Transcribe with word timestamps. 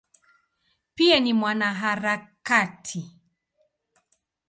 Pia 0.95 1.19
ni 1.19 1.33
mwanaharakati. 1.33 3.11